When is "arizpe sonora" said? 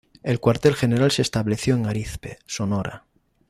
1.85-3.05